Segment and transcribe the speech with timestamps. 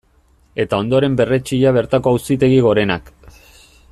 [0.63, 3.15] Eta ondoren berretsia bertako Auzitegi Gorenak.